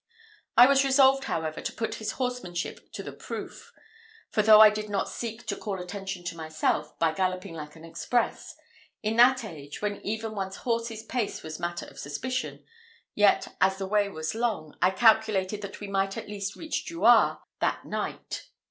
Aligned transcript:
I 0.57 0.65
was 0.65 0.83
resolved, 0.83 1.25
however, 1.25 1.61
to 1.61 1.71
put 1.73 1.93
his 2.01 2.13
horsemanship 2.13 2.91
to 2.93 3.03
the 3.03 3.11
proof; 3.13 3.71
for 4.31 4.41
though 4.41 4.59
I 4.59 4.71
did 4.71 4.89
not 4.89 5.07
seek 5.09 5.45
to 5.45 5.55
call 5.55 5.79
attention 5.79 6.23
to 6.23 6.35
myself, 6.35 6.97
by 6.97 7.11
galloping 7.13 7.53
like 7.53 7.75
an 7.75 7.85
express, 7.85 8.55
in 9.03 9.15
that 9.17 9.43
age 9.45 9.79
when 9.79 10.03
even 10.03 10.33
one's 10.33 10.55
horse's 10.55 11.03
pace 11.03 11.43
was 11.43 11.59
matter 11.59 11.85
of 11.85 11.99
suspicion, 11.99 12.65
yet, 13.13 13.55
as 13.61 13.77
the 13.77 13.85
way 13.85 14.09
was 14.09 14.33
long, 14.33 14.75
I 14.81 14.89
calculated 14.89 15.61
that 15.61 15.79
we 15.79 15.87
might 15.87 16.17
at 16.17 16.27
least 16.27 16.55
reach 16.55 16.87
Jouarre 16.87 17.37
that 17.59 17.85
night. 17.85 18.47